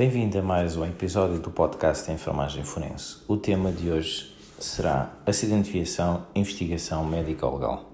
[0.00, 3.18] Bem-vindo a mais um episódio do podcast Enfermagem Forense.
[3.28, 7.84] O tema de hoje será Acidente de Viação, Investigação Médico-Legal.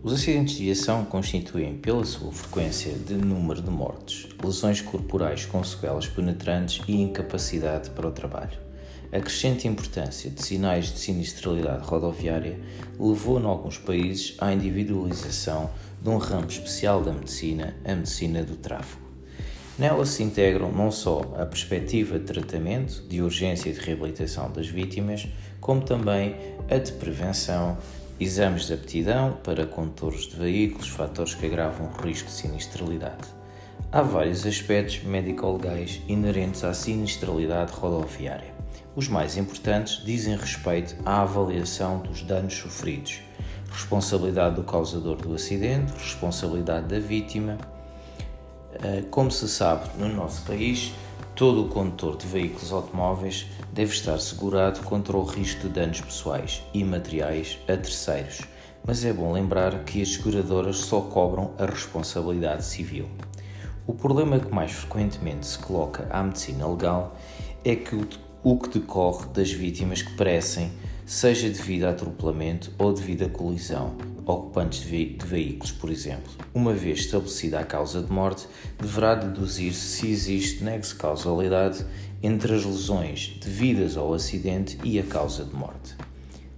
[0.00, 5.64] Os acidentes de viação constituem, pela sua frequência de número de mortes, lesões corporais com
[5.64, 8.71] sequelas penetrantes e incapacidade para o trabalho.
[9.12, 12.58] A crescente importância de sinais de sinistralidade rodoviária
[12.98, 18.56] levou, em alguns países, à individualização de um ramo especial da medicina, a medicina do
[18.56, 19.02] tráfego.
[19.78, 24.68] Nela se integram não só a perspectiva de tratamento, de urgência e de reabilitação das
[24.68, 25.28] vítimas,
[25.60, 26.34] como também
[26.70, 27.76] a de prevenção,
[28.18, 33.41] exames de aptidão para condutores de veículos, fatores que agravam o risco de sinistralidade.
[33.94, 38.54] Há vários aspectos médico-legais inerentes à sinistralidade rodoviária.
[38.96, 43.20] Os mais importantes dizem respeito à avaliação dos danos sofridos,
[43.70, 47.58] responsabilidade do causador do acidente, responsabilidade da vítima.
[48.82, 50.94] Eh, como se sabe, no nosso país,
[51.36, 56.62] todo o condutor de veículos automóveis deve estar segurado contra o risco de danos pessoais
[56.72, 58.40] e materiais a terceiros,
[58.86, 63.06] mas é bom lembrar que as seguradoras só cobram a responsabilidade civil.
[63.84, 67.16] O problema que mais frequentemente se coloca à medicina legal
[67.64, 67.96] é que
[68.44, 70.70] o que decorre das vítimas que perecem,
[71.04, 76.32] seja devido a atropelamento ou devido a colisão, ocupantes de, veículos, por exemplo.
[76.54, 78.46] Uma vez estabelecida a causa de morte,
[78.80, 81.84] deverá deduzir se existe nexo causalidade
[82.22, 85.96] entre as lesões devidas ao acidente e a causa de morte.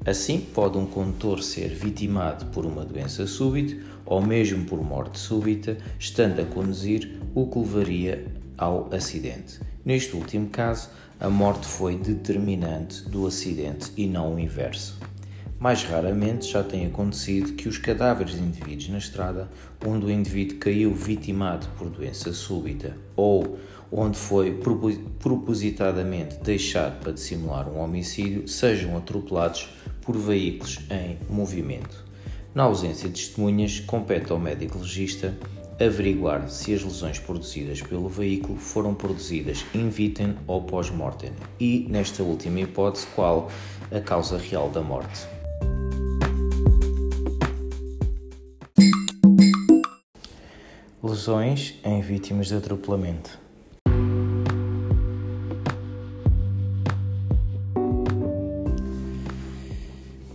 [0.07, 3.75] Assim, pode um condutor ser vitimado por uma doença súbita
[4.05, 8.27] ou mesmo por morte súbita, estando a conduzir, o que levaria
[8.59, 9.59] ao acidente.
[9.83, 14.99] Neste último caso, a morte foi determinante do acidente e não o inverso.
[15.59, 19.49] Mais raramente já tem acontecido que os cadáveres de indivíduos na estrada,
[19.87, 23.59] onde o indivíduo caiu vitimado por doença súbita ou
[23.91, 24.61] onde foi
[25.21, 29.71] propositadamente deixado para dissimular um homicídio, sejam atropelados
[30.05, 32.05] por veículos em movimento.
[32.55, 35.37] Na ausência de testemunhas, compete ao médico legista
[35.81, 42.23] averiguar se as lesões produzidas pelo veículo foram produzidas in vitem ou pós-mortem e, nesta
[42.23, 43.51] última hipótese, qual
[43.91, 45.27] a causa real da morte.
[51.03, 53.44] Lesões em vítimas de atropelamento.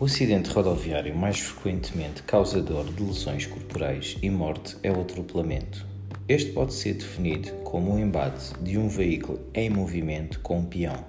[0.10, 5.86] Acidente rodoviário mais frequentemente causador de lesões corporais e morte é o atropelamento.
[6.28, 11.06] Este pode ser definido como o embate de um veículo em movimento com um peão,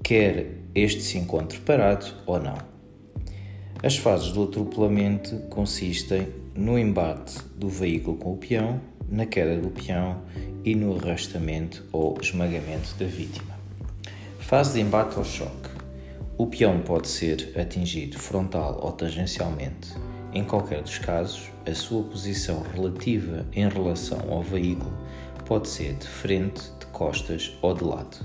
[0.00, 2.56] quer este se encontre parado ou não.
[3.82, 9.70] As fases do atropelamento consistem no embate do veículo com o peão, na queda do
[9.70, 10.22] peão
[10.64, 13.58] e no arrastamento ou esmagamento da vítima.
[14.38, 15.73] Fase de embate ao choque.
[16.36, 19.94] O peão pode ser atingido frontal ou tangencialmente.
[20.32, 24.92] Em qualquer dos casos, a sua posição relativa em relação ao veículo
[25.46, 28.16] pode ser de frente, de costas ou de lado.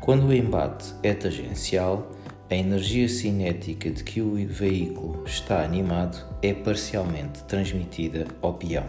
[0.00, 2.10] Quando o embate é tangencial,
[2.50, 8.84] a energia cinética de que o veículo está animado é parcialmente transmitida ao peão,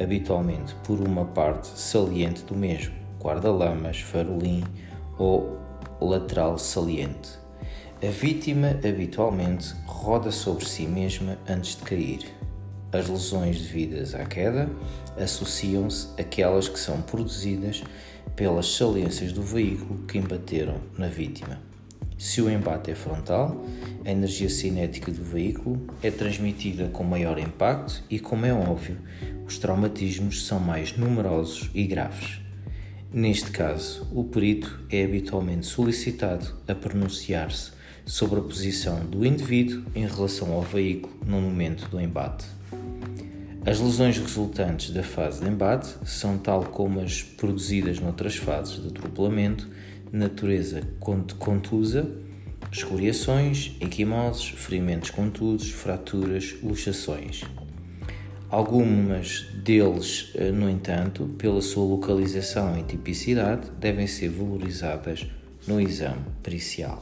[0.00, 4.64] habitualmente por uma parte saliente do mesmo, guarda-lamas, farolim
[5.18, 5.58] ou
[6.00, 7.38] lateral saliente.
[8.02, 12.20] A vítima habitualmente roda sobre si mesma antes de cair.
[12.90, 14.70] As lesões devidas à queda
[15.22, 17.84] associam-se àquelas que são produzidas
[18.34, 21.60] pelas saliências do veículo que embateram na vítima.
[22.16, 23.62] Se o embate é frontal,
[24.02, 28.96] a energia cinética do veículo é transmitida com maior impacto e, como é óbvio,
[29.46, 32.40] os traumatismos são mais numerosos e graves.
[33.12, 40.06] Neste caso, o perito é habitualmente solicitado a pronunciar-se sobre a posição do indivíduo em
[40.06, 42.46] relação ao veículo no momento do embate.
[43.64, 48.88] As lesões resultantes da fase de embate são, tal como as produzidas noutras fases de
[48.88, 49.68] atropelamento,
[50.10, 50.82] natureza
[51.38, 52.10] contusa,
[52.72, 57.42] escoriações, equimoses, ferimentos contusos, fraturas, luxações.
[58.48, 65.26] Algumas deles, eh, no entanto, pela sua localização e tipicidade, devem ser valorizadas
[65.68, 67.00] no exame pericial.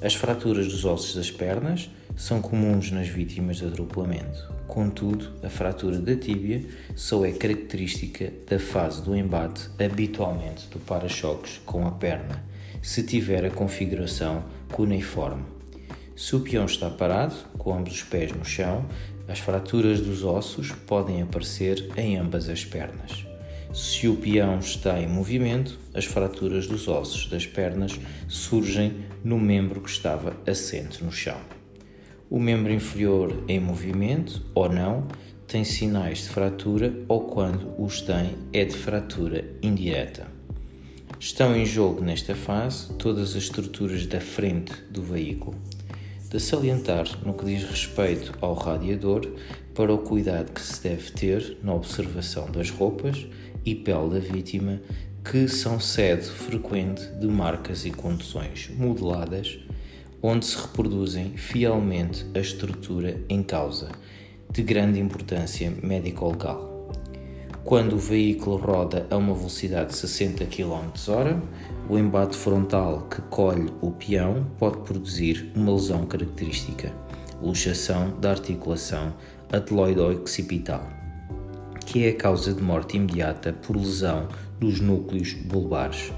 [0.00, 4.48] As fraturas dos ossos das pernas são comuns nas vítimas de atropelamento.
[4.68, 6.64] Contudo, a fratura da tíbia
[6.94, 12.44] só é característica da fase do embate, habitualmente do para-choques com a perna,
[12.80, 15.42] se tiver a configuração cuneiforme.
[16.14, 18.86] Se o peão está parado, com ambos os pés no chão,
[19.26, 23.27] as fraturas dos ossos podem aparecer em ambas as pernas.
[23.72, 29.80] Se o peão está em movimento, as fraturas dos ossos das pernas surgem no membro
[29.80, 31.38] que estava assente no chão.
[32.30, 35.06] O membro inferior em movimento ou não
[35.46, 40.26] tem sinais de fratura ou quando os tem é de fratura indireta.
[41.20, 45.56] Estão em jogo nesta fase todas as estruturas da frente do veículo.
[46.30, 49.26] De salientar no que diz respeito ao radiador
[49.74, 53.26] para o cuidado que se deve ter na observação das roupas
[53.70, 54.80] e pele da vítima,
[55.22, 59.58] que são sede frequente de marcas e contusões modeladas,
[60.22, 63.90] onde se reproduzem fielmente a estrutura em causa
[64.50, 66.66] de grande importância médico-legal.
[67.62, 71.42] Quando o veículo roda a uma velocidade de 60 km/h,
[71.90, 76.90] o embate frontal que colhe o peão pode produzir uma lesão característica,
[77.42, 79.14] luxação da articulação
[79.52, 80.97] ateloide-occipital,
[81.88, 84.28] que é a causa de morte imediata por lesão
[84.60, 86.12] dos núcleos bulbares.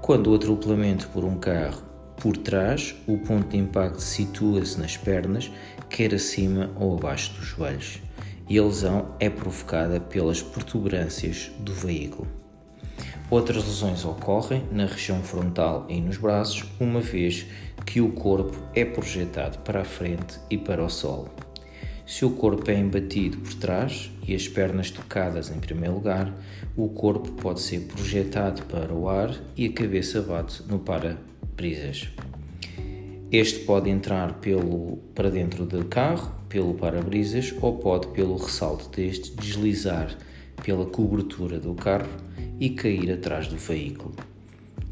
[0.00, 1.82] Quando o atropelamento por um carro
[2.16, 5.52] por trás, o ponto de impacto situa-se nas pernas,
[5.90, 8.00] quer acima ou abaixo dos joelhos,
[8.48, 12.26] e a lesão é provocada pelas protuberâncias do veículo.
[13.28, 17.44] Outras lesões ocorrem na região frontal e nos braços, uma vez
[17.84, 21.45] que o corpo é projetado para a frente e para o solo.
[22.06, 26.32] Se o corpo é embatido por trás e as pernas tocadas em primeiro lugar,
[26.76, 32.08] o corpo pode ser projetado para o ar e a cabeça bate no para-brisas.
[33.32, 39.32] Este pode entrar pelo, para dentro do carro, pelo para-brisas, ou pode, pelo ressalto deste,
[39.32, 40.16] deslizar
[40.62, 42.08] pela cobertura do carro
[42.60, 44.14] e cair atrás do veículo.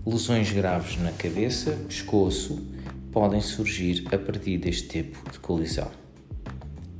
[0.04, 2.60] Lesões graves na cabeça, pescoço,
[3.12, 6.03] podem surgir a partir deste tipo de colisão.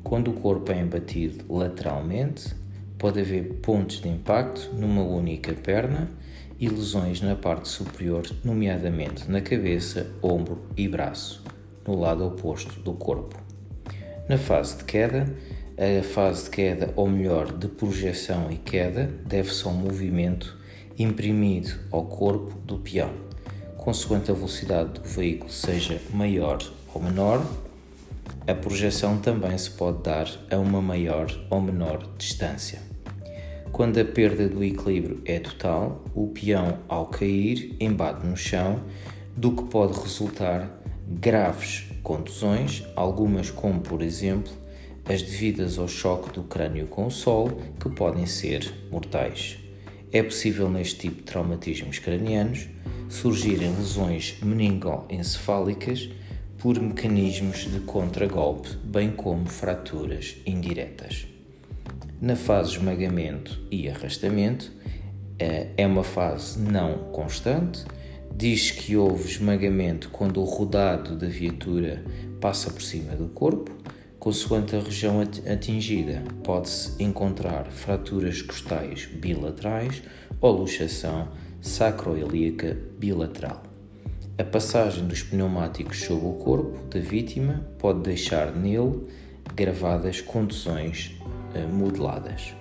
[0.04, 2.54] Quando o corpo é embatido lateralmente,
[2.98, 6.08] pode haver pontos de impacto numa única perna
[6.60, 11.42] e lesões na parte superior, nomeadamente na cabeça, ombro e braço,
[11.86, 13.42] no lado oposto do corpo.
[14.28, 15.26] Na fase de queda,
[15.76, 20.56] a fase de queda, ou melhor, de projeção e queda, deve-se ao movimento
[20.98, 23.10] imprimido ao corpo do peão,
[23.76, 26.58] consoante a velocidade do veículo seja maior
[26.94, 27.44] ou menor.
[28.46, 32.78] A projeção também se pode dar a uma maior ou menor distância.
[33.72, 38.82] Quando a perda do equilíbrio é total, o peão, ao cair, embate no chão,
[39.34, 40.70] do que pode resultar
[41.08, 44.52] graves contusões, algumas como, por exemplo,
[45.06, 49.56] as devidas ao choque do crânio com o solo, que podem ser mortais.
[50.12, 52.68] É possível neste tipo de traumatismos cranianos
[53.08, 56.10] surgirem lesões meningoencefálicas
[56.64, 61.26] por mecanismos de contragolpe, bem como fraturas indiretas.
[62.18, 64.72] Na fase de esmagamento e arrastamento,
[65.38, 67.84] eh, é uma fase não constante.
[68.34, 72.02] Diz que houve esmagamento quando o rodado da viatura
[72.40, 73.70] passa por cima do corpo.
[74.18, 80.02] Consoante a região atingida, pode-se encontrar fraturas costais bilaterais
[80.40, 81.28] ou luxação
[81.60, 83.73] sacroilíaca bilateral.
[84.36, 89.06] A passagem dos pneumáticos sobre o corpo da vítima pode deixar nele
[89.54, 91.12] gravadas contusões
[91.54, 92.52] eh, modeladas.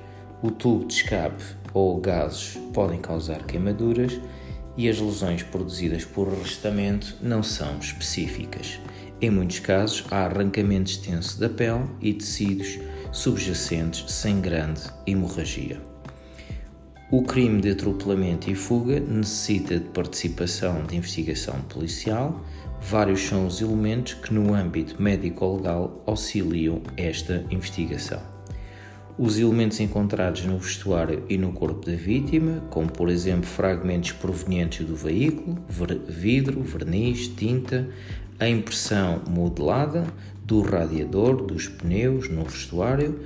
[0.43, 4.19] O tubo de escape ou gases podem causar queimaduras
[4.77, 8.79] e as lesões produzidas por arrastamento não são específicas.
[9.19, 12.77] Em muitos casos, há arrancamento extenso da pele e tecidos
[13.11, 15.92] subjacentes sem grande hemorragia.
[17.13, 22.43] O crime de atropelamento e fuga necessita de participação de investigação policial.
[22.81, 28.19] Vários são os elementos que, no âmbito médico-legal, auxiliam esta investigação.
[29.15, 34.83] Os elementos encontrados no vestuário e no corpo da vítima, como por exemplo fragmentos provenientes
[34.83, 35.59] do veículo,
[36.09, 37.87] vidro, verniz, tinta,
[38.39, 40.07] a impressão modelada
[40.43, 43.19] do radiador, dos pneus no vestuário,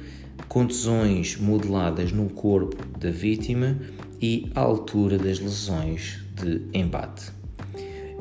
[0.48, 3.78] contusões modeladas no corpo da vítima
[4.22, 7.32] e a altura das lesões de embate.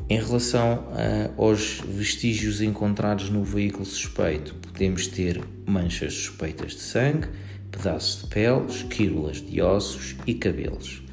[0.09, 7.27] Em relação a, aos vestígios encontrados no veículo suspeito, podemos ter manchas suspeitas de sangue,
[7.69, 11.03] pedaços de pele, esquírulas de ossos e cabelos.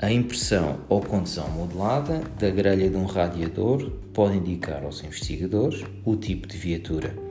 [0.00, 6.16] A impressão ou contusão modelada da grelha de um radiador pode indicar aos investigadores o
[6.16, 7.29] tipo de viatura.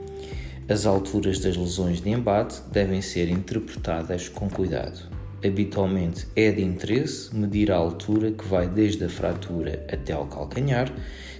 [0.70, 5.00] As alturas das lesões de embate devem ser interpretadas com cuidado.
[5.44, 10.88] Habitualmente é de interesse medir a altura que vai desde a fratura até ao calcanhar,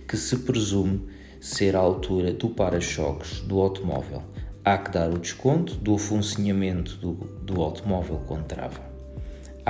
[0.08, 1.06] que se presume
[1.40, 4.20] ser a altura do para-choques do automóvel.
[4.64, 7.12] Há que dar o desconto do funcionamento do,
[7.44, 8.89] do automóvel quando trava.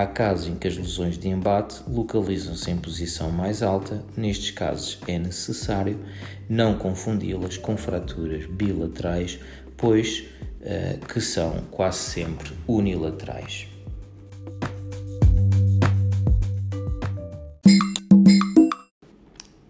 [0.01, 4.99] Há casos em que as lesões de embate localizam-se em posição mais alta, nestes casos
[5.07, 6.01] é necessário
[6.49, 9.39] não confundi-las com fraturas bilaterais,
[9.77, 10.25] pois
[10.63, 13.69] uh, que são quase sempre unilaterais.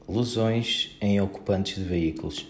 [0.09, 2.47] Lesões em ocupantes de veículos.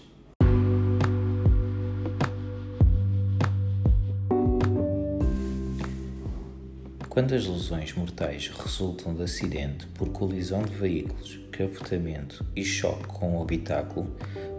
[7.21, 13.37] Quando as lesões mortais resultam de acidente por colisão de veículos, capotamento e choque com
[13.37, 14.11] o habitáculo,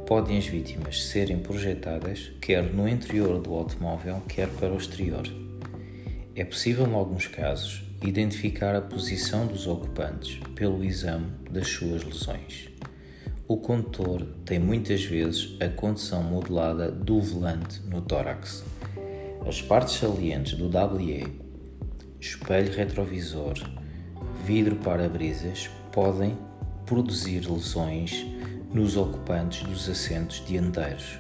[0.07, 5.25] podem as vítimas serem projetadas quer no interior do automóvel, quer para o exterior.
[6.37, 12.69] É possível, em alguns casos, identificar a posição dos ocupantes pelo exame das suas lesões.
[13.49, 18.63] O condutor tem muitas vezes a condição modelada do volante no tórax.
[19.45, 21.51] As partes salientes do WE
[22.23, 23.55] espelho retrovisor,
[24.45, 26.39] vidro para-brisas podem
[26.87, 28.25] produzir lesões
[28.73, 31.19] nos ocupantes dos assentos dianteiros,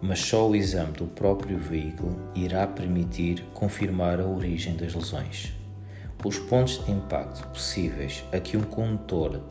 [0.00, 5.52] mas só o exame do próprio veículo irá permitir confirmar a origem das lesões.
[6.24, 9.42] Os pontos de impacto possíveis a que um condutor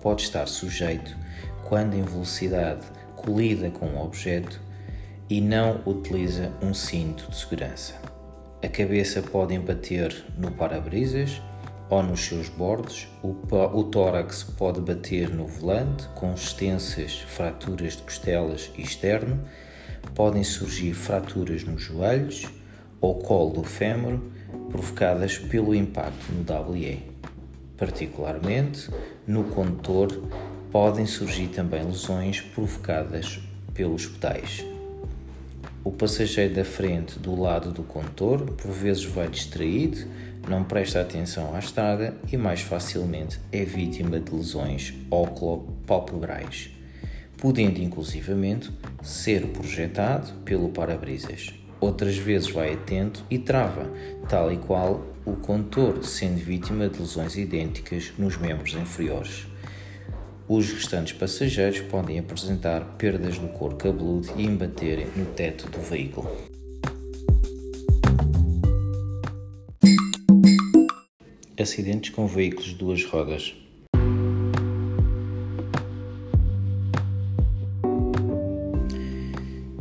[0.00, 1.14] pode estar sujeito
[1.64, 4.58] quando em velocidade colida com um objeto
[5.28, 8.13] e não utiliza um cinto de segurança.
[8.64, 11.42] A cabeça pode bater no para-brisas
[11.90, 13.36] ou nos seus bordos, o,
[13.74, 19.38] o tórax pode bater no volante com extensas fraturas de costelas externo,
[20.14, 22.46] podem surgir fraturas nos joelhos
[23.02, 24.18] ou colo do fémur
[24.70, 27.02] provocadas pelo impacto no WE.
[27.76, 28.88] Particularmente
[29.26, 30.08] no condutor,
[30.72, 33.40] podem surgir também lesões provocadas
[33.74, 34.73] pelos pedais.
[35.84, 39.98] O passageiro da frente, do lado do condutor, por vezes vai distraído,
[40.48, 46.70] não presta atenção à estrada e mais facilmente é vítima de lesões oclo-palpebrais,
[47.36, 48.72] podendo inclusivamente
[49.02, 51.52] ser projetado pelo para-brisas.
[51.78, 53.86] Outras vezes vai atento e trava,
[54.26, 59.46] tal e qual o condutor, sendo vítima de lesões idênticas nos membros inferiores.
[60.46, 66.30] Os restantes passageiros podem apresentar perdas no couro cabeludo e embaterem no teto do veículo.
[71.58, 73.54] Acidentes com veículos de duas rodas.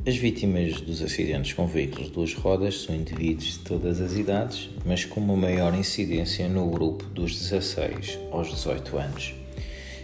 [0.07, 4.69] As vítimas dos acidentes com veículos de duas rodas são indivíduos de todas as idades,
[4.85, 9.42] mas com uma maior incidência no grupo dos 16 aos 18 anos.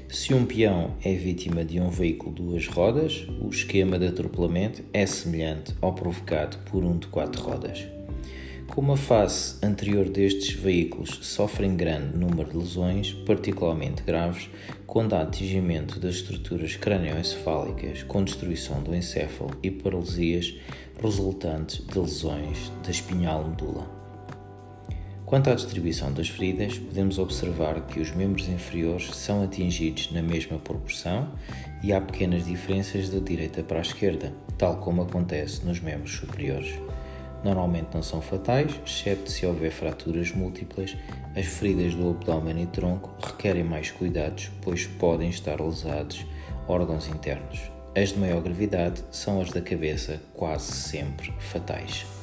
[0.09, 4.83] Se um peão é vítima de um veículo de duas rodas, o esquema de atropelamento
[4.91, 7.85] é semelhante ao provocado por um de quatro rodas.
[8.67, 14.49] Como a face anterior destes veículos sofrem grande número de lesões, particularmente graves,
[14.87, 20.55] quando há atingimento das estruturas crânioencefálicas com destruição do encéfalo e paralisias
[20.99, 23.98] resultantes de lesões da espinhal medula.
[25.29, 30.57] Quanto à distribuição das feridas, podemos observar que os membros inferiores são atingidos na mesma
[30.57, 31.29] proporção
[31.83, 36.73] e há pequenas diferenças da direita para a esquerda, tal como acontece nos membros superiores.
[37.43, 40.97] Normalmente não são fatais, exceto se houver fraturas múltiplas.
[41.35, 46.25] As feridas do abdômen e tronco requerem mais cuidados, pois podem estar lesados
[46.67, 47.59] órgãos internos.
[47.95, 52.18] As de maior gravidade são as da cabeça, quase sempre fatais.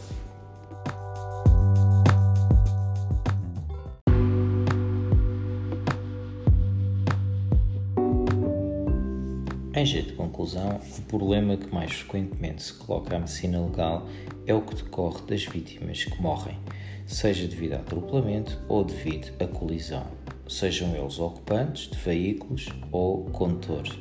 [9.77, 14.09] Em jeito de conclusão, o problema que mais frequentemente se coloca à medicina legal
[14.47, 16.59] é o que decorre das vítimas que morrem,
[17.05, 20.07] seja devido a atropelamento ou devido a colisão,
[20.49, 23.93] sejam eles ocupantes de veículos ou condutores.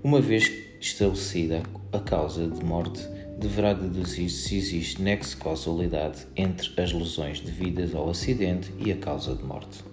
[0.00, 0.48] Uma vez
[0.80, 3.02] estabelecida a causa de morte,
[3.36, 8.96] deverá deduzir se existe nexo de causalidade entre as lesões devidas ao acidente e a
[8.96, 9.89] causa de morte.